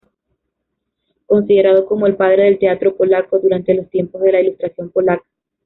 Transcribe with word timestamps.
Considerado 1.27 1.85
como 1.85 2.07
el 2.07 2.15
"Padre 2.15 2.45
del 2.45 2.57
teatro 2.57 2.95
polaco" 2.95 3.37
durante 3.37 3.75
los 3.75 3.87
tiempos 3.91 4.19
de 4.23 4.31
la 4.31 4.41
Ilustración 4.41 4.89
Polaca. 4.89 5.23